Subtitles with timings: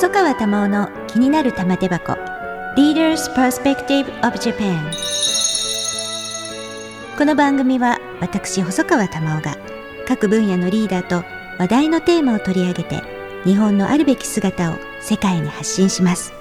[0.00, 2.14] 細川珠緒の気になる玉手箱。
[2.74, 4.80] Leaders Perspective of Japan
[7.18, 9.58] この番組は私細川珠緒が
[10.08, 11.22] 各分野のリーダーと
[11.58, 13.02] 話題のテーマを取り上げて
[13.44, 16.32] 日本のあるべき姿を世界に発信します。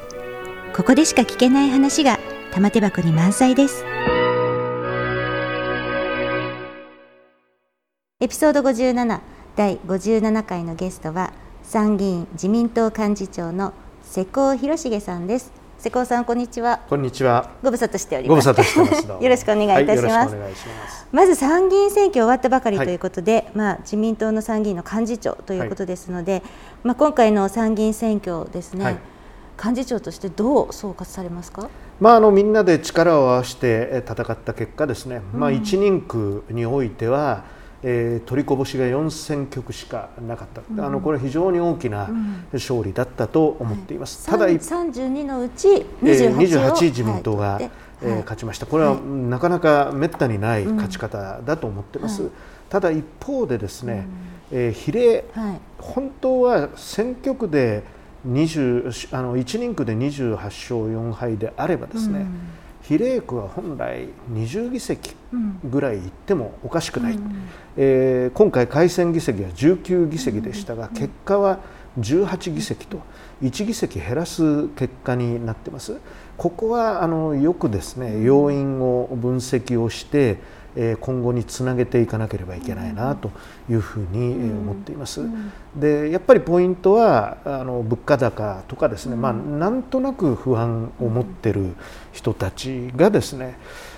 [0.74, 2.18] ここでしか聞けない話が
[2.54, 3.84] 玉手箱に満載です。
[8.22, 9.20] エピソード57
[9.58, 11.34] 第57回のゲストは
[11.70, 15.52] 参議院自民党幹事長の瀬古広重さんです。
[15.78, 16.80] 瀬古さんこんにちは。
[16.90, 17.52] こんにちは。
[17.62, 18.48] ご無沙汰しております。
[18.48, 20.36] ご無沙汰してます よろしくお願いいたします。
[20.36, 21.08] はい、ます。
[21.12, 26.44] まず参議院選挙終わったばかりということで、はい、まあ自民党の参議院の幹事長ということですので、はい、
[26.86, 28.98] まあ今回の参議院選挙ですね、はい、
[29.64, 31.70] 幹事長としてどう総括されますか？
[32.00, 37.44] まあ、あのみんなで力を合わせて戦った結果ですね、うん、まあ、1人区においては、
[37.82, 42.10] えー、取りこぼしが4選挙区しかなかった、うん、あのこれ非常に大きな
[42.52, 47.72] 勝利だったと思っています、うん、ただ32のうち 28, えー、28自民党が、はい、
[48.02, 48.66] えー、勝ちました。
[48.66, 52.32] これはなかなかめったにない勝ち方だと思ってます、うん、
[52.70, 54.08] ただ一方でですね、
[54.52, 57.84] えー、比例、はい、本当は選挙区で
[58.28, 62.26] 20あの1人区で28勝4敗であればですね、
[62.90, 65.16] 比例区は本来20議席
[65.64, 71.60] ぐらいいってもおかしくない、うん、えー、今回改選議席は19議席でしたが、結果は
[72.00, 73.00] 18議席と
[73.44, 75.98] 1議席減らす結果になってます。
[76.36, 80.38] ここはあのよくですね要因を分析をして
[81.00, 83.32] 今後につなげていかなければいけないなと
[83.70, 85.22] いうふうに思っています。
[85.76, 91.76] でやっぱりポイントはあの物価高とかですね、まあ、なんとなく不安を持ってる
[92.12, 93.58] 人たちがですね、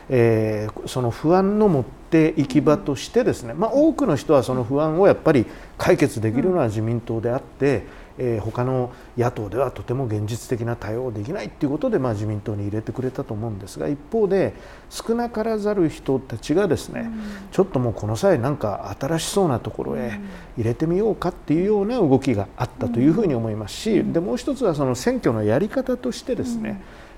[0.10, 5.46] えー、その不安の持って行き場としてですね、まあ、多くの人はその不安をやっぱり
[5.78, 7.86] 解決できるのは自民党であって、
[8.18, 14.54] えー、他の野党ではとても現実的な対応できないということで、まあ、自民党に入れてくれたと思うんですが一方で
[14.90, 20.20] 少なからざる人たちがですね、うん、ちょっともうこの際なんか新しそうなところへ
[20.58, 26.76] 入れてみようかっていうような動きがあったというふうに思いますし、うん、でもう一つはその選挙のやり方としてですね、うん、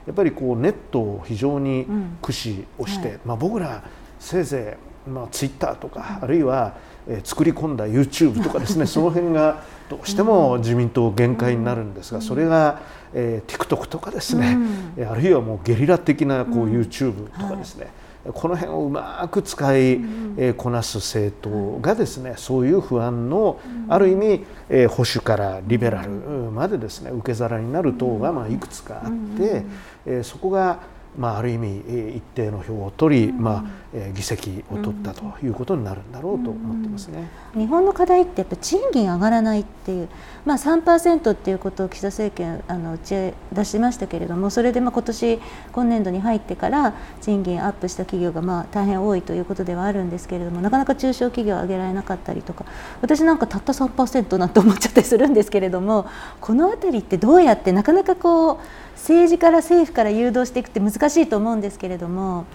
[0.08, 1.86] やっぱりこうネットを非常に
[2.22, 3.84] 駆使をして、はい、まあ、僕ら
[4.20, 4.78] せいぜ
[5.08, 6.78] い、まあ、ツイッターとか、あるいは、
[7.08, 12.80] えー、作り込んだ YouTube とかですね その辺がどうしても自民党限界になるんですが、それが、
[13.14, 14.58] えー、TikTok とかですね、
[14.98, 17.90] うん、あるいはもうゲリラ的なこう YouTube とかですね、
[18.24, 20.00] はい、この辺をうまく使い、
[20.38, 23.60] えこなす政党がですねそういう不安の
[23.90, 29.64] ある意味、え保守からリベラルまでですね受け皿になる党がまあいくつかあって、
[30.06, 30.80] えそこが
[31.18, 31.80] まあ、ある意味
[32.18, 40.10] 一定の票を取り、うん、まあ、議席を取ったということになるんだろうと思ってますね、うん、日本の課題ってやっぱ賃金上がらないっていう、
[40.46, 45.40] まあ、3%っていうことを岸田政権あの打ち出しましたけれどもそれでまあ今年
[45.72, 52.66] 今年度に入ってから賃金アップした企業がまあ大変多いということではあるんですけれどもなかなか中小企業上げられなかったりとか
[53.02, 56.08] 私なんかたった3%なんて思っちゃったりするんですけれども
[56.42, 58.58] この辺りってどうやってなかなかこう
[58.96, 62.46] 政治から政府から誘導していくって難しいと思うんですけれども。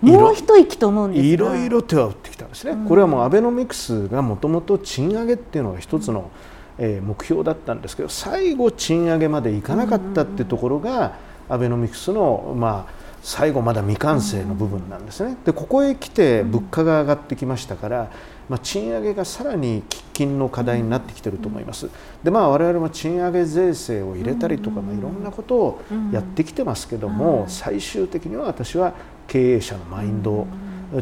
[0.00, 6.30] もう一息と思うんですいろいろ手は打ってきたんですね、うん、これはもうアベノミクスがもともと賃上げっていうのが一つの、
[6.78, 11.16] えー、目標だったんですけど最後賃上げまでいかなかったってところが、
[11.48, 15.36] アベノミクスのまあ最後まだ未完成の部分なんですね。
[15.44, 18.10] でここへ来て物価が上がってきましたから、
[18.48, 21.90] まあ、賃上げがさらに喫緊の課題になってきていると思います。
[22.22, 25.82] でまあ我々も賃上げ税制を入れたりとか、まあ、いろんなことを
[26.12, 28.94] やってきてますけども、最終的には私は
[29.26, 30.46] 経営者のマインド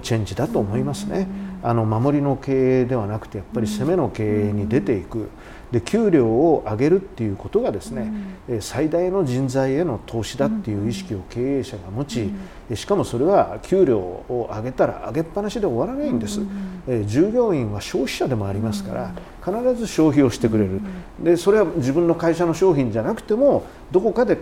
[0.02, 1.28] チェンジだと思いますね。
[1.62, 5.28] あの守りの経営ではなくてやっぱり攻めの経営に出ていく。
[5.72, 8.12] で給料を上げるっていうことがですね、
[8.48, 12.38] うん、最大の人材への投資だっていう意識を経営者が持ち、うん、
[12.74, 19.12] しかもそれは給料を上げたら上げっぱなしで終わらないんです、うん、え従業員は消費者でもありますから
[19.44, 20.80] 必ず消費をしてくれる。
[21.22, 24.38] でそれは自分の会社の商品じゃなくてもどこかで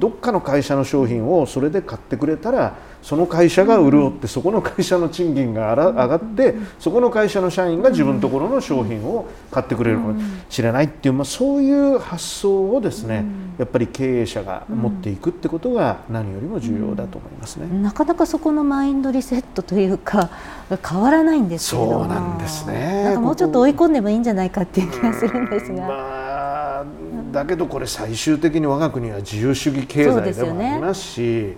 [0.00, 10.02] どっかの会社の商品をそれで買ってくれたらその会社が潤ってそこの会社の賃金が上がってそこの会社の社員が自分のところの商品を買ってくれる。
[10.02, 10.20] かも
[10.50, 13.24] しれないっていう、まあ、そういう発想をですね
[13.58, 17.66] やっぱり経営者が持っていくってことが何よりも重要だと思いますね。
[17.82, 20.30] なかなかそこのマインドリセットというか
[20.88, 23.04] 変わらないんですそうなんですね。
[23.04, 25.86] なんかもうちょっと追い込んでもいいんじゃないかっていう気がするんですが。
[25.86, 25.88] ま
[26.80, 26.84] あ、
[27.32, 31.56] だけどこれ最終的に我が国は自由主義経済でもありますし。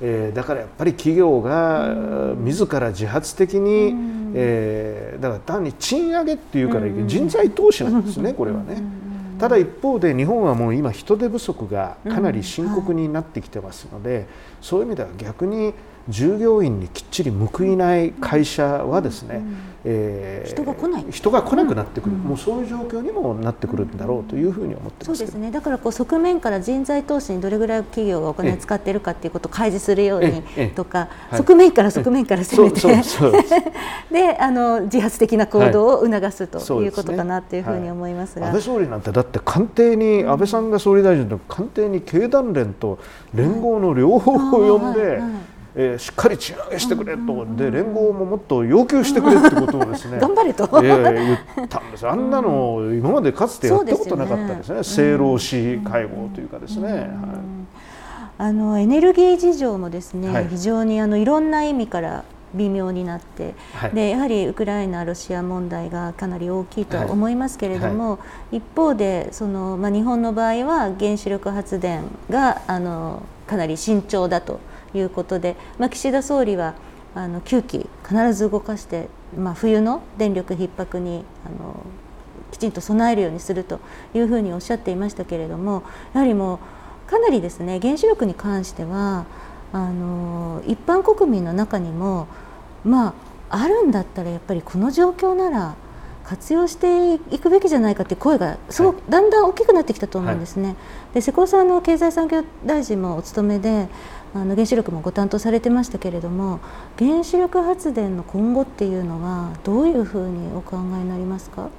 [0.00, 1.94] えー、だからやっぱり企業が
[2.38, 8.82] 自ら自発的に、うん、えー、だから単に賃上げっていうから人材投資なんですね、これはね。
[9.44, 14.26] ただ一方で日本はもう今人手不足がかなり深刻になってきてますので、
[14.62, 15.74] そういう意味では逆に
[16.08, 19.42] 従業員にきっちり報いない会社はですね、
[19.84, 21.04] えー、人が来ない。
[21.10, 25.50] 人が来なくなってくる、うん、もうそういう状況にもなってくるんだろうというふうに思ってそうですね。
[25.50, 32.80] だからこう側面から人材投資にどれぐらい企業がお金を使っているかということを開示するようにとか、側面から側面から攻めて。
[34.12, 36.88] であの自発的な行動を促すとい。
[36.88, 42.98] うことかなというふうに思いますが、はい、安倍総理なんてだって官邸に、安倍さんが総理大臣の官邸に経団連と
[43.34, 52.06] 連合の両方を呼んで、はいはいえー、しっかり賃上げしてくれと、で連合ももっと要求してくれってことをですね 頑張れと、えー、言ったんです。
[52.06, 56.92] あんなの今までかつてやったことなかったですね、政労使会合というかですね。
[56.92, 57.04] はい。
[58.36, 62.24] あのエネルギー事情もですね、はい、非常にあのいろんな意味から
[62.54, 68.18] 微妙になって、はい、でやはりウクライナ、ロシア問題がかなり大きいと思いますけれども、は
[68.52, 74.60] い、一方でその、まあ、日本の場合は原子力発電があのかなり慎重だと
[74.94, 76.74] いうことで、まあ、岸田総理は
[77.14, 81.84] あの9機必ず動かして、まあ、冬の電力逼迫にあの
[82.50, 83.80] きちんと備えるようにすると
[84.14, 85.82] いうふうにおっしゃっていましたけれども
[86.12, 86.60] やはりも
[87.06, 89.26] うかなりですね原子力に関しては
[89.72, 92.28] あの一般国民の中にも
[92.84, 93.14] まあ
[93.50, 95.76] あるんだったらやっぱりこの状況なら
[96.24, 100.68] 活用していくべきじゃないかという声がすごくだんだん大きくなってきたと思うんですね。
[100.68, 100.76] はい、
[101.14, 103.88] で瀬古さんの経済産業大臣もお務めで
[104.34, 106.58] あの原子力もご担当されてましたけれども
[106.98, 111.70] 原子力発電の今後っていうのはどういうふうにお考えになりますか？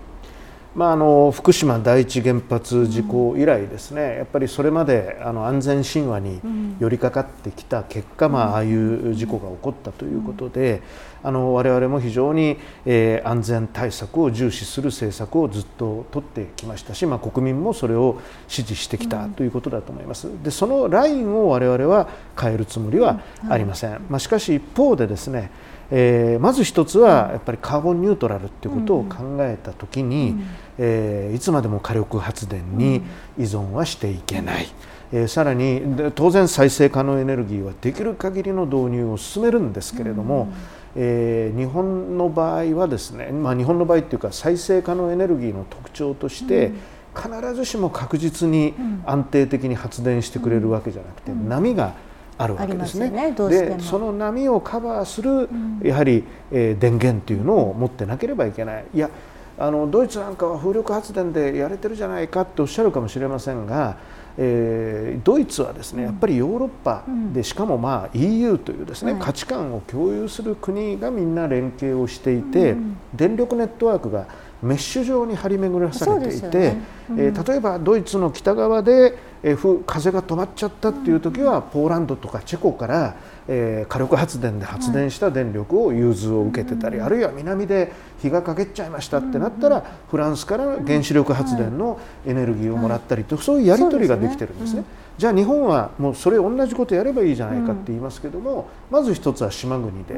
[0.75, 6.41] まあ、あの福島第一原発事故以来ですね、やっぱりそれまであの安全神話に
[6.79, 10.81] 寄りかかってきた結果、まあ、ああいう事故が起こったということで、
[11.23, 18.19] あの我々も非常に、えー、安全対策を重視する政策をずっと取ってきましたし、まあ、国民もそれを
[18.49, 20.27] 支持してきたということだと思います。
[20.43, 24.05] でそのラインを我々は変えるつもりはありません。
[24.09, 25.51] まあ、しかし一方でですね
[25.91, 30.47] えー、まず一つはやっぱりカーボンニュートラルっていうことを考えた時に、うん、
[30.79, 33.01] えー、いつまでも火力発電に
[33.37, 34.67] 依存はしていけない。
[35.11, 35.81] えー、さらに
[36.15, 40.53] 当然再生可能エネルギーはできる限りの導入を進めるんですけれども、うん、
[40.95, 46.71] えー、日本の場合はですね、まあ、日本の場合っていうか再生可能エネルギーの特徴として、
[47.15, 48.73] 必ずしも確実に
[49.05, 51.93] 安定的に発電してくれるわけじゃなくて、波が
[52.37, 53.09] あるわけですね。
[53.09, 55.49] ねでその波をカバーする、
[55.81, 58.85] やはり、えー、電源というのを持ってなければいけない。
[58.93, 59.09] いや
[59.57, 63.97] あのドイツなんかは風力発電でやれてるじゃないかっておっしゃるかもしれませんが、
[64.37, 72.75] えー、ドイツはですねやっぱりヨーロッパで、しかもまあ EU というですね、価値観を共有する国がみんな連携をしていて、
[73.13, 74.27] 電力ネットワークが
[74.61, 83.15] メッシュ状に張り巡らされていて、ねうん、えー、例えばドイツの北側で、えー、風が止まっちゃったっていう時は、ポーランドとかチェコから、
[83.47, 94.83] えー、火力発電で発電した電力を融通を受けてたり、あるいは南で日がかけちゃいましたってなったら、フランスから原子力発電のエネルギーをもらったりと、そういうやり取りができてるんですね。
[95.17, 100.15] じゃあ日本はもうそれ同じことやればいいじゃないかって言いますけども、まず一つは島国で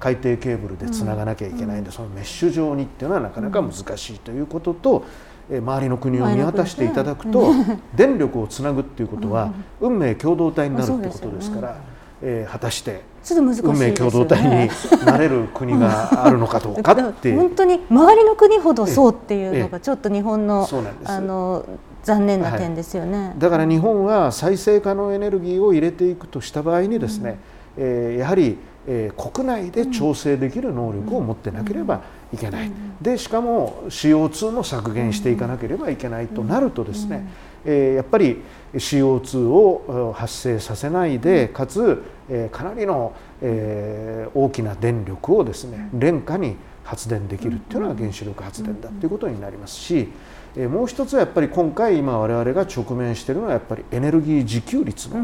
[0.00, 5.04] 海底ケーブルでつながなきゃいけないんで、そのメッシュ状にっていうのはなかなか難しいということと、
[5.50, 7.52] 周りの国を見渡していただくと、
[7.94, 11.76] 電力をつなぐっていうことは運命共同体になるってことですから、
[12.22, 13.02] えー、果たして
[13.34, 14.70] 運命共同体に
[15.04, 20.68] なれる国があるのかどうかって本当に周りの国ほどそうっていうのがちょっと日本の
[21.04, 21.64] あの
[22.02, 27.38] 残念な点ですよね、はい、だから日本は再生可能エネルギーを入れていくとした場合にですね、
[27.76, 28.56] うん、えー、やはり、
[28.86, 37.28] えー、国内で調整できる能力を持ってなければいけない、うん、でしかも CO2 も削減していかなければいけないとなるとですね、うん、
[37.64, 38.42] えー、やっぱり
[38.74, 50.08] CO2 を発生させないでかつ、えー、かなりの、えー、大きな電力をですね廉価に発電できるっていうのが原子力発電だということになりますし、
[50.56, 55.20] えもう一つはやっぱり今回今我々が直面しているのはやっぱりエネルギー自給率の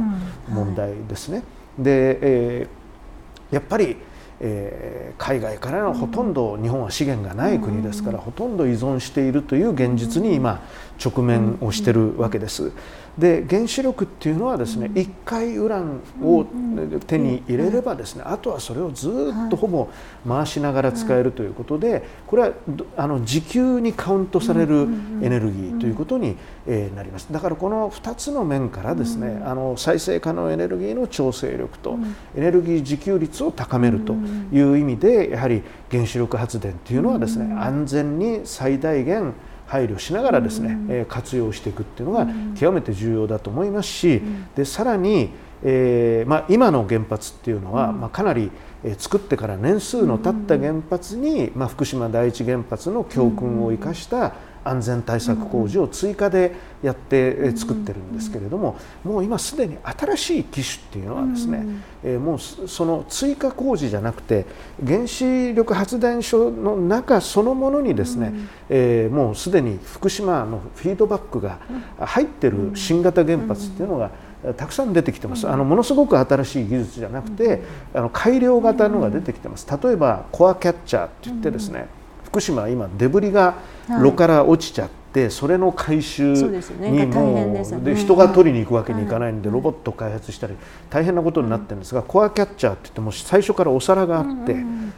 [0.51, 1.43] 問題ですね。
[1.79, 3.97] で、えー、やっぱり
[4.41, 10.63] えー、海外からのほとんど日本は資源がない国ですから、ほとんど依存しているという現実に今
[11.05, 12.73] 直面をしているわけです。
[13.19, 16.45] で原子力っていうのはですね、一回ウランを
[17.07, 19.89] 手に入れればですね、あとはそれをずっとほぼ
[20.27, 22.53] 回しながら使えるということで、これは
[22.97, 24.89] あの時給にカウントされる
[25.23, 26.37] エネルギーということに
[26.97, 27.29] なります。
[27.31, 31.97] だからこの2つの面からですね、あの再生可能エネルギーの調整力と
[32.37, 34.15] エネルギー自給率を高めると
[34.53, 39.35] いう意味でやはり原子力発電というのはですね、安全に最大限
[39.67, 44.23] 配慮しながらですね、え活用していくっていうのが極めて重要だと思いますし、
[44.55, 45.31] でさらに、
[45.63, 48.51] えーまあ、今の原発っていうのは、まあ、かなり
[48.99, 56.53] 作ってから年数の経った原発に、まあ、福島第一原発の教訓を生かした安全対策工事を追加で
[56.83, 64.47] やって作ってるんですけれどももう今すでに新しい機種っていうのはですねもうその追加工事じゃなくて
[64.85, 68.33] 原子力発電所の中そのものにですね
[69.11, 71.59] もうすでに福島のフィードバックが
[71.99, 74.11] 入ってる新型原発っていうのが
[74.57, 77.63] たくさん出てきてます、あのものすごく新しい技術じゃなくて、
[77.95, 79.67] あの改良型のが出てきてます。
[79.83, 81.87] 例えばコアキャッチャーって言ってですね、
[82.35, 83.55] 福島は今デブリが
[84.03, 90.55] 炉から落ちちゃって、それの回収にもうで人が取りに行くわけにいかないんで、ロボット開発したり
[90.91, 94.57] 大変なことになってるんですが、コアキャッチャーって言っても最初からお皿があって、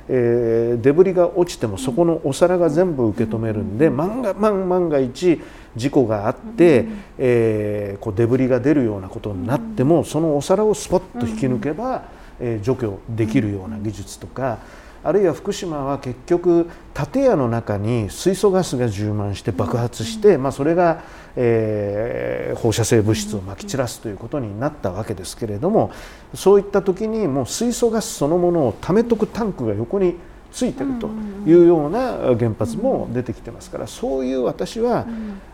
[0.09, 5.39] えデブリが落ちてもそこのお皿が全部受け止めるんで、万が万万が一
[5.77, 6.87] 事故があって、う
[7.19, 12.05] えこうデブリが出るようなことになっても、そのお皿をスポッと引き抜けば、
[12.41, 14.59] え除去できるような技術とか。
[15.07, 16.69] あるいは福島は結局
[17.13, 21.05] 建屋の中に水素ガスが充満して爆発して、まあ、それが、
[21.37, 25.93] えー、放射性物質をまき散らすということになったわけですけれども
[26.35, 30.17] そういった時にもう水素ガスそのものをためとくタンクが横に
[30.57, 31.09] ついてると
[31.47, 35.07] いうような原発も出てきてますからそういう私は、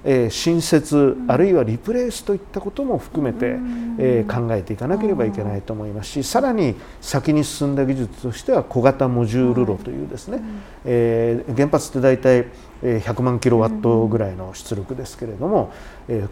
[0.04, 3.56] えー、新設あるいはリプレイスといったことも含めて、
[3.98, 10.40] えー、考えていかなければいけないと思いますしさらに先に進んだ技術としては小型モジュール炉というですね、
[10.84, 12.46] えー、原発って大体
[12.82, 15.72] 100万キロワットぐらいの出力ですけれども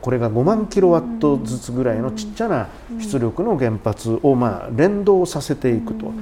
[0.00, 6.12] これが5万キロワットずつぐらいのちっちゃな出力の原発をまあ連動させていくと。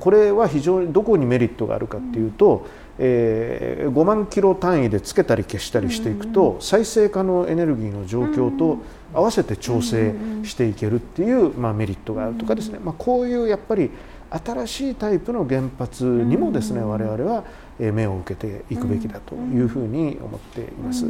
[0.00, 2.66] これは非常にどこにメリットがあるかっていうと
[2.98, 8.78] 5万キロ単位でつけたり消したりしていくと再生可能エネルギーの状況と
[9.14, 12.78] 合わせて調整していけるっていうまあメリットがあるとかですね。
[12.78, 13.90] まあこういうやっぱり
[14.30, 17.44] 新しいタイプの原発にもですね我々は
[17.78, 21.06] 目を受けていくべきだというふうに思っています。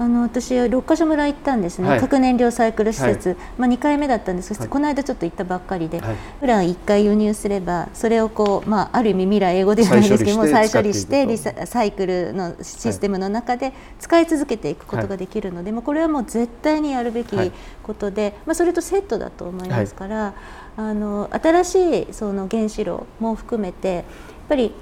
[0.00, 4.48] あの私六ヶ所村行ったんですね、はい、核燃料サイクル施設、はい、まあ2回目だったんです。
[4.48, 17.36] けど、はい、この間ちょっと行ったばっかりで、はい、ウラン1回輸入すればそれをこうまあある意味未来英語ではないですけども再処理してリササイクルのシステムの中で使い続けていくことができるので、もうこれはもう絶対にやるべき
[17.82, 20.32] ことで、まあそれとセットだと思いますから、
[20.78, 24.04] あの新しいその原子炉も含めてやっ
[24.48, 24.72] ぱり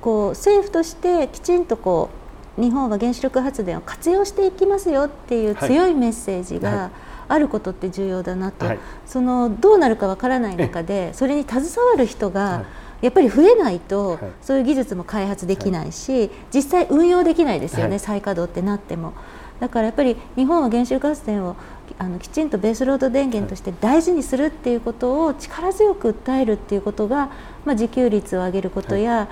[0.00, 2.21] こう政府としてきちんとこう
[2.58, 6.90] 日本は原子力発電を活用していきますよっていう強いメッセージが
[7.28, 12.64] あることって重要だなと、はい、そのどうなるかわからない中でそれに携わる人が
[13.00, 19.12] やっぱり増えないと、そういう技術も開発できないし、実際運用できないですよね、再稼働ってなっても。
[19.58, 21.56] だからやっぱり日本は原子力発電を
[21.98, 27.26] あのきちんとベースロード電源として大事にするっていうことを力強く訴えるっていうことが、
[27.64, 29.28] まあ、自給率を上げることや、はい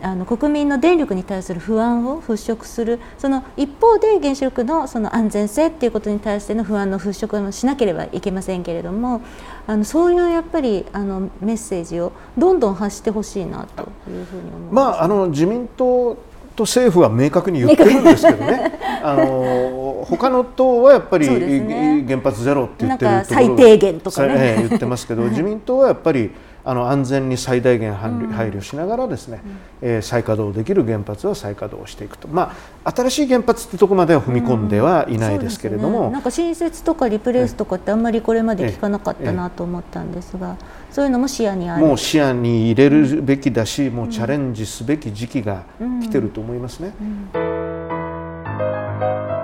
[0.00, 9.20] あの国民の電力に対する不安を払拭するその一方で原子力のその安全性っていうことに対しての不安の払拭をしなければいけませんけれども
[9.66, 16.16] あのそういうやっぱりあのメッセージをどんどん発してほしいなというふうに思います、まあ、あの自民党
[16.56, 18.78] と政府は明確に言ってるんですけどね。
[19.02, 26.30] あの他の党はやっぱり、ね、原発ゼロって言ってるところ最低限とかね、えー、言ってますけど 自民党はやっぱり
[26.66, 32.54] あの安全に最大限配慮しながらですね、うん、えー、再稼働できる原発は再稼働していくと、ま
[32.84, 40.56] あ、新しい原発ってとこまでは踏み込んではいないですけれども、うんね、なんか新設とかリプレイスとかってあんまりこれまで聞かなかったなと思ったんですが、
[40.90, 41.84] そういうのも視野にある。
[41.84, 45.64] もう視野に入れるべきだし、もうチャレンジすべき時期が
[46.00, 46.94] 来てると思いますね。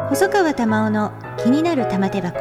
[0.08, 2.38] 細川玉緒の気になる玉手箱。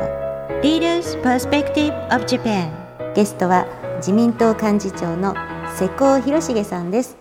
[0.61, 2.69] Leaders Perspective of Japan
[3.15, 3.65] ゲストは
[3.99, 5.35] 自民党幹事長の
[5.77, 7.17] 世耕弘成さんです。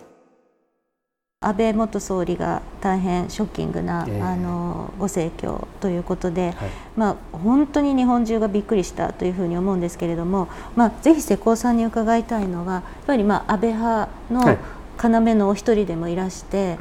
[1.41, 14.57] 安倍元総理が大変ショッキングな、えー、あのご盛況ということで、はい、まあ、本当に日本中がびっくりしたというふうに思うんですけれども、まあ、ぜひ世耕さんに伺いたいのはやっぱりまあ安倍派の
[15.03, 16.77] 要のお一人でもいらして、はい、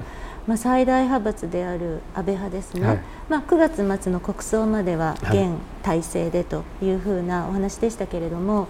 [0.47, 5.51] まあ、最大派閥である安倍派ですね、はい、まあ、9月末の国葬までは現
[5.83, 8.69] 体制でというふうなお話でしたけれども。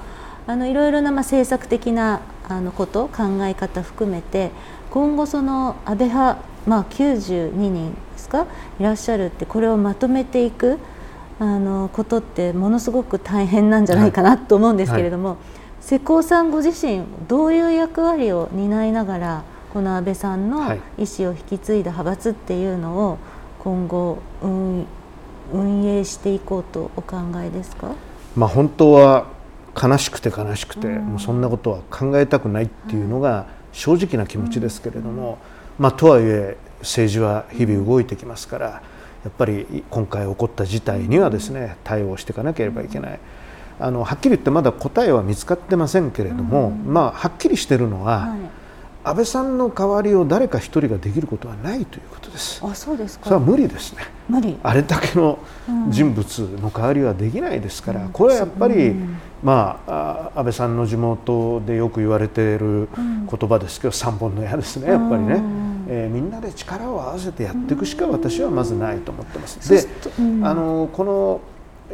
[0.48, 4.50] あのいろいろなまあ政策的なあのこと考え方含めて
[4.90, 8.46] 今後その安倍派、まあ、92人ですか
[8.80, 10.78] いらっしゃるってこれをまとめていく
[11.38, 15.36] あのことってものすごく大変なんじゃないかなと思うんですけれども、はい。
[15.36, 15.46] はい、
[15.82, 23.18] 世耕さんご自身どういう役割を担いながらこの安倍さんの意思を引き継いだ派閥っていうのを
[23.58, 24.86] 今後運
[25.52, 27.92] 運営していこうとお考えですか、
[28.34, 29.37] まあ、本当は
[29.80, 35.38] 悲しくて悲しくて、もうそんなことは考えたくないっていうのが正直な気持ちですけれども、
[35.78, 38.82] まあ、とはいえ政治は日々動いてきますからや
[39.28, 43.20] っぱり今回起こった事態にはですね対応していかなければいけない。
[43.80, 48.34] あのはっきり言ってまだ答えは見つかってませんけれども、まあ、はっきりしてるのは、
[49.04, 52.60] 安倍さんの代わりを誰か一人ができることはないということです。
[52.64, 53.24] あそうですか。
[53.24, 54.02] それは無理ですね。
[54.28, 54.58] 無理。
[54.62, 55.38] あれだけの
[55.88, 65.42] 人物の代わりはできないですから、うん、これはやっぱり、うん、まあ安倍さんの地元でよく言われている言葉ですけど、三本の矢ですねやっぱりね、
[65.88, 69.70] えー、みんなで力を合わせてやっていくしか私はまずないと思ってます。
[69.70, 69.86] で、
[70.42, 71.40] あのこの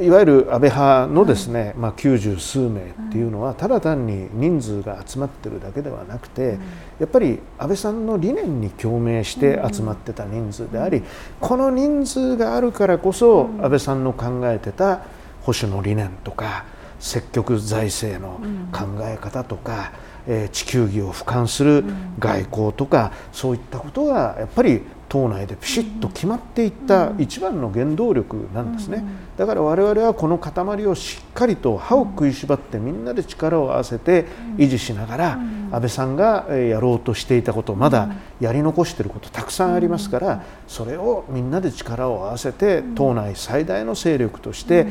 [0.01, 6.59] いわゆる安倍派のですね、まあ、90数名っていうのはただ単に人数が集まってるだけではなくて
[6.99, 11.05] やっぱり安倍さんの理念に共鳴して集まってた人数であり
[11.41, 15.03] この人数があるからこそ安倍さんの考えてた
[15.43, 16.65] 保守の理念とか
[16.99, 18.41] 積極財政の
[18.73, 19.93] 考え方とか、
[20.27, 21.85] え地球儀を俯瞰する
[22.19, 24.81] 外交とかそういったことがやっぱり
[25.15, 29.05] 党内でピシッと決まっていった一番の原動力なんですね、
[29.37, 34.27] だから我々はこの塊をしっかりと歯を食いしばってみんなで力を合わせて
[34.57, 35.39] 維持しながら
[35.73, 38.11] 安倍さんがやろうとしていたことまだ
[38.41, 44.87] やり残していることたくさんありますからそれをみんなで力を合わせて党内最大の勢力として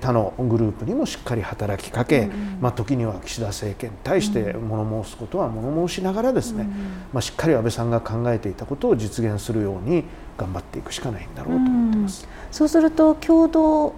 [0.00, 2.30] 他のグループにもしっかり働きかけ
[2.60, 6.68] まあ時には岸田政権に対して物申すことは物申しながらですね
[7.12, 10.04] まあしっかり安倍さんが考えていたことを実現するするように
[10.38, 12.24] 頑張っていくしかないんだろうと思ってます。
[12.24, 13.92] うそうすると共同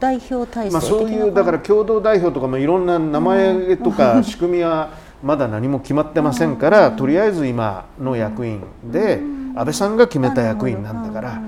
[0.00, 4.90] 代表体制まあそういうだから共同代表とかもいろんな名前とか仕組みは
[5.22, 9.20] まだ何も決まってませんから、とりあえず今の役員で
[9.56, 11.42] 安倍さんが決めた役員なんだから。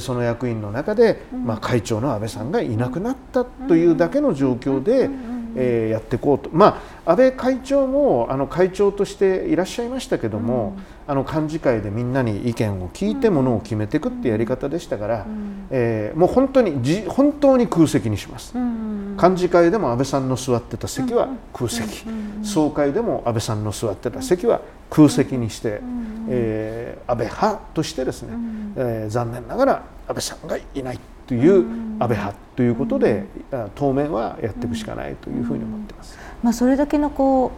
[0.00, 5.08] その役員の中で、まあ、会長の安倍さんがいなくなったというだけの状況で、
[5.56, 22.04] えー、やっていこうと、まあ、安倍会長もあの会長としていらっしゃいましたけども、うん、あの幹事会でみんなに意見を聞いてものを決めていくっていうやり方でしたから、うん、えー、もう本当にじ本当に空席にします、うん、幹事会でも安倍さんの座ってた席は空席、
[22.42, 25.80] 総会でも安倍さんの座ってた席は空席にして、
[26.28, 28.32] えー、安倍派としてですね、
[28.76, 29.72] えー、残念ながら
[30.08, 31.64] 安倍さんがいないという
[31.98, 33.26] 安倍派ということで、
[33.74, 36.18] 当面はやっていくしかないというふうに思ってます。
[36.42, 37.52] まあ、それだけのこ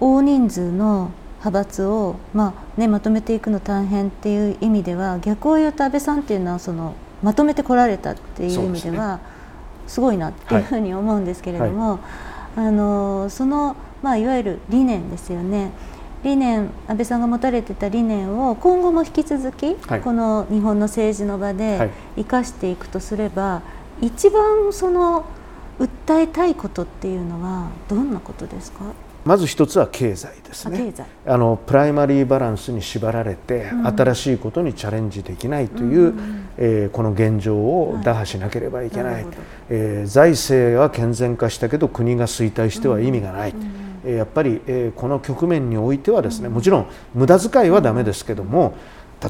[0.00, 9.20] う大人数の派閥を、まあね、まとめていくの大変っていう意味では逆を言うと安倍さんっていうのはそのまとめてこられたっていう意味では
[9.86, 11.98] すごいなっていうふうに思うんですけれども、は
[12.56, 15.70] いはい、あのその、まあ、いわゆる理念ですよね。
[16.22, 23.62] 理念安倍さんが持たれてた理念を今後も引き続き、はい、この日本の政治の場で生かしていくとすれば、は
[24.02, 25.24] い、一番その
[25.78, 28.84] 訴えたいことっていうのはどんなことですか？
[29.24, 30.94] まず一つは経済ですね。
[31.26, 39.26] あのプライマリーバランスに縛られて、うん、新しいことにチャレンジできないという、うん、えー、この現状を打破しなければいけない、はい、
[39.68, 44.60] えー、財政は健全化したけど国が衰退しては意味がない、うんやっぱり
[44.96, 48.74] この局面においてはですねもちろん無駄遣いはだめですけども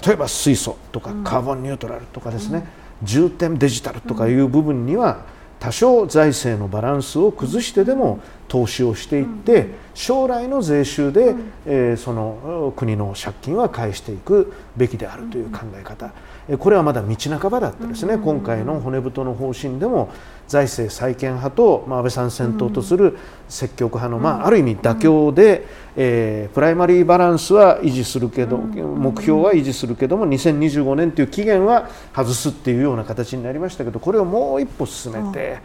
[0.05, 2.67] 例えば水素とかカーボンニュートラルとかですね
[3.03, 5.25] 重点デジタルとかいう部分には
[5.61, 11.35] 多少財政のバランスを崩してでも投資をしていって将来の税収で、
[11.67, 16.13] えその国の借金は返していくべきであるという考え方。
[16.59, 18.17] これはまだ道半ばだったですね。
[18.17, 20.09] 今回の骨太の方針でも
[20.51, 23.17] 財政再建派と、まあ、安倍さん先頭とする
[23.49, 25.65] 積極派の、まあ、ある意味妥協で、
[25.97, 35.59] えー、プライマリーバランスは維持するけど目標は維持するけども2025年という期限は外すっていうような形になりましたけどこれをもう一歩進めて。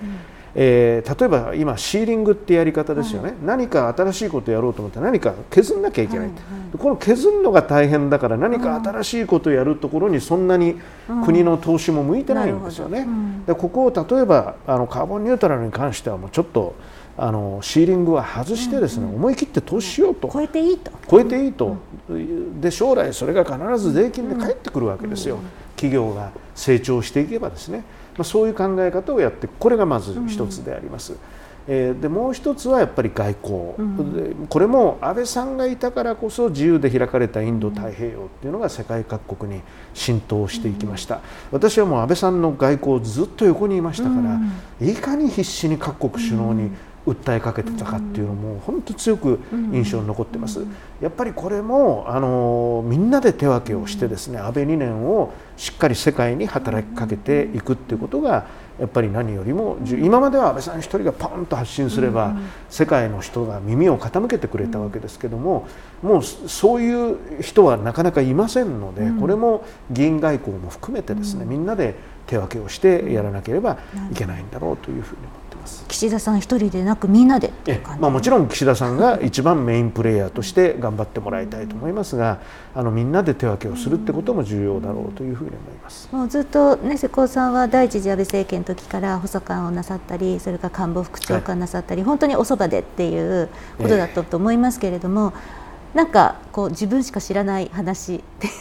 [0.58, 6.36] えー、例えば今シーリングってやり方ですよね、はい、何か新しいことをやろうと思って何か削んなきゃいけない、はいは
[6.76, 10.80] い、この削るのが大変だから何か新しいことをやるところにそんなに
[11.26, 13.00] 国の投資も向いてないんですよね。
[13.00, 16.74] うん、でここを例えばあのカーボンニュートラルに関してはもうちょっと
[17.18, 20.30] あのシーリングは外してですね、うんうん、思い切って投資しようと。
[20.32, 20.92] 超えていいと。
[21.10, 21.76] 超えていいと、
[22.10, 25.40] うん、で将来それが必ず税金で返ってくるわけですよ、
[25.76, 27.84] 企業が成長していけばですね。
[28.18, 31.14] まあ、そういう考え方をやってこれがまず一つであります。
[31.14, 31.20] うん
[31.68, 39.62] えー、でもう一つはやっぱり外交、うん、これも安倍さんがいたからこそ自由で開かれたインド太平洋っていうのが世界各国に
[39.94, 44.40] 浸透していきました、うん、私はもう安倍さんの外交ずっと横にいましたから、
[44.82, 46.70] うん、いかに必死に各国首脳に
[47.06, 49.40] 訴えかけてたかっていうのも本当強く
[49.72, 50.66] 印象に残ってます。
[51.02, 58.48] やっぱりこれもあのみんなで手分けをしてですね安倍理念をしっかり世界に働きかけていくっていうことが
[58.80, 62.36] やっぱり何よりも今までは安倍さん一人がポンと発信すれば
[62.70, 65.68] 世界の人が耳を傾けてくれたわけですけども
[66.02, 71.96] もうそういう人はなかなかいませんのでこれも議員外交も含めてですねみんなで
[72.28, 73.78] 手分けをしてやらなければ
[74.12, 75.86] いけないんだろうというふうに思ってます。
[75.88, 77.52] 岸田さん一人でなくみんなで
[78.00, 82.40] まあ、もちろん岸田さんが一番メインプレーヤーとして頑張ってもらいたいと思いますが
[82.74, 95.34] あのみんなで手分けをするってことも重要だろうというふうに思いますもうずっと、ね、世耕さんは第一次安倍政権の時から補佐官をなさったりそれから官房副長官なさったり、はい、本当におそばでっていうことだったと思いますけれども。
[95.36, 98.60] えーなんかこう自分しか知らない話自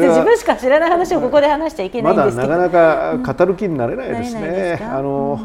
[0.00, 4.80] 分しか知らない話をここで話しちゃいけないんですけどまだなかなか語る気になれないですね。
[4.82, 5.38] あの、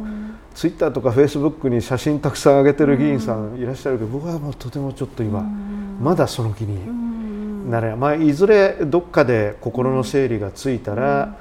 [0.54, 5.42] ツイッターとかフェイスブックに写真たくさん上げてる議員さんいらっしゃるけど、僕はもうとてもちょっと今、
[6.02, 11.38] まだその気になれない、まあ、いずれどっかで心の整理がついたら、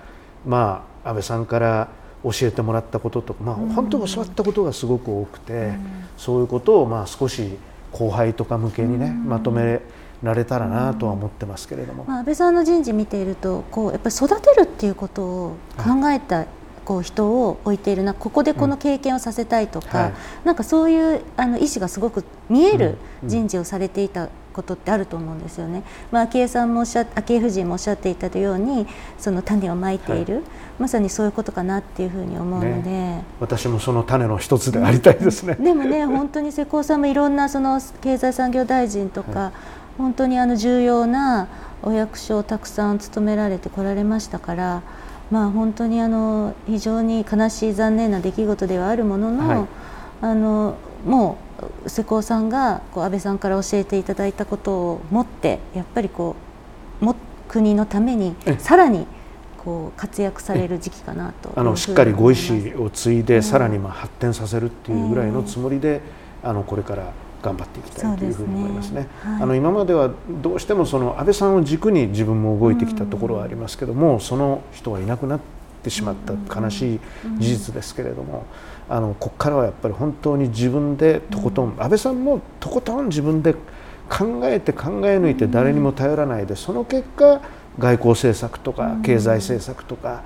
[0.47, 1.89] まあ、安倍さんから
[2.23, 5.73] 教えてもらったこととか、まあ、本当教わったことがすごく多くて、
[6.17, 7.57] そういうことをまあ少し
[7.93, 9.81] 後輩とか向けにね、まとめ
[10.23, 16.45] られたらなとは思ってますけれども、まあ、安倍さんの人事見ているとこうやっぱり育てるっていうことを考えた、
[16.85, 20.13] こう人を置いているなここでこの経験をさせたいとか、うんはい、
[20.45, 25.83] なんかそういうあの意思がすごく見える人事をされていたことってあると思うんですよね。
[26.11, 28.87] まあ、昭恵さんもおっしゃ昭恵夫人もおっしゃっていたように
[29.19, 30.45] その種をまいている、はい、
[30.81, 35.55] まさにそういうことかなっていうふうに思うので、ね、私もその種の一つでありたいですね。
[35.55, 39.53] でもね本当に世耕さんもいろんなその経済産業大臣とか、はい、
[39.99, 41.49] 本当にあの重要な
[41.83, 44.83] お役所をたくさん務められてこられましたから。
[45.31, 49.69] まあ、本当にあの非常に悲しい残念な出来事ではあるもののはい、
[50.23, 51.39] あのも
[51.85, 56.37] う世耕さんがこう安倍さんから教えていただいたことを持ってやっぱりこ
[57.01, 57.17] うも
[57.49, 59.07] 国のためにさらに
[59.59, 61.53] こう活躍される時期かなと。
[61.55, 66.01] あのしっかりご意思を継いで、さらにまあ発展させるっていうぐらいのつもりで、
[66.43, 69.09] あのこれから頑張っていきたいというふうに思いますね。
[69.23, 69.33] すね。
[69.33, 70.11] はい、あの今までは
[70.43, 75.41] どうしてもその安倍さんを軸に自分も動いてきたところはありますけども、その人はいなくなっ
[75.83, 76.15] てしまっ
[76.49, 77.01] た悲しい
[77.39, 78.45] 事実ですけれども、
[78.89, 83.55] あのここからはやっぱり本当に自分でとことん、安倍さんもとことん自分で
[84.09, 87.41] 考えて考え抜いて誰にも頼らないでその結果
[87.79, 90.25] 外交政策とか経済政策とか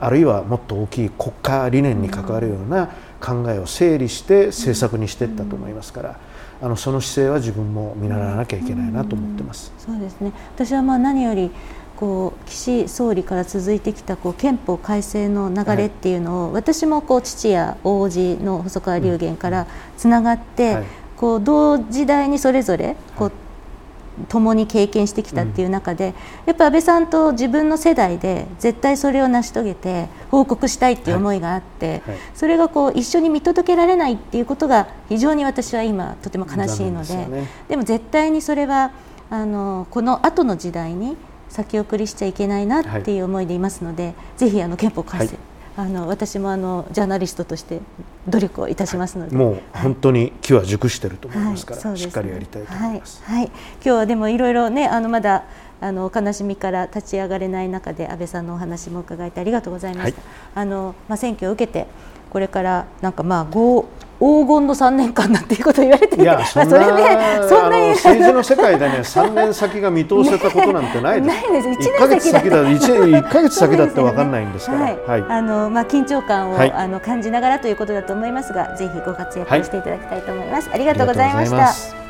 [0.00, 2.88] あるいはもっと大きい国家理念に関わるような
[3.20, 6.25] 考えを整理して政策にしていったと思いますから。
[6.60, 9.72] あのその姿勢は自分も見習わなきゃいけないなと思ってます。
[9.78, 10.32] そうですね。
[10.54, 11.50] 私はまあ何より
[11.96, 19.66] こう岸総理から続いてきたこう憲法改正の流れっていうのを、はい、私もこう父や王子の細川流言から
[19.96, 20.84] つながって、はい、
[21.16, 23.32] こう同時代にそれぞれこう、
[24.28, 26.14] 共に経験してきたっていう中で、
[26.46, 32.02] やっぱ安倍さんと自分の世代で絶対それを成し遂げて報告したいっていう思いがあって、
[32.34, 38.92] それがこう一緒に見届けられないっていうことが非常に私は今とても悲しいのででも絶対にそれは
[39.30, 41.16] あのこの後の時代に
[41.48, 47.80] 先送りしちゃいけないなっていう思いでいますので、はい、ぜひあの憲法改正、はい、あの私もあのジャーナリストとして
[48.26, 53.22] 努力をいたしますので、もう本当に木は熟してると思いますから、はいね、しっかりやりたいと思います。
[53.24, 55.44] はい、今日はでもいろいろねあのまだ
[55.80, 60.22] あの悲しみから立ち上がれない中で安倍さんのお話も伺えてありがとうございました。
[60.54, 61.86] あのまあ選挙を受けて
[62.30, 63.44] これからなんかまあ
[64.18, 71.36] 黄金の3年間なんていうことを言われていやそんな、ね、そんな政治の世界でね3年先が見通せたことなんてないです。
[71.36, 71.90] ないです。
[71.90, 74.80] 1ヶ月先だ1ヶ月先だって分かんないんですから。
[74.80, 80.68] はい、はい、あのまあ緊張感を、はい、あの感じながらということだと思いますが、ぜひご活躍していただきたいと思います。
[80.68, 82.06] はい、ありがとうございました。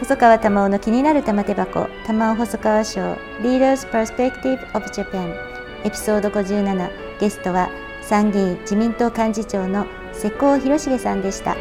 [0.00, 3.00] 細川玉緒の気になる玉手箱玉緒細川賞
[3.42, 5.34] Leaders Perspective of Japan
[5.84, 7.68] エピソード57ゲストは
[8.00, 9.86] 参議院自民党幹事長の
[10.18, 11.56] 瀬古広重さんでした。